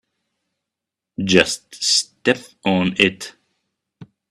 [1.23, 3.35] Just step on it.